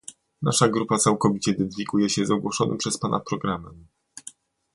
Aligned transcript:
Nasza 0.41 0.67
grupa 0.69 0.97
całkowicie 0.97 1.51
identyfikuje 1.51 2.09
się 2.09 2.25
z 2.25 2.31
ogłoszonym 2.31 2.77
przez 2.77 2.97
pana 2.97 3.19
programem 3.19 3.85